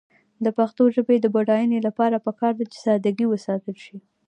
[0.43, 3.97] د پښتو ژبې د بډاینې لپاره پکار ده چې ساده ګي وساتل شي.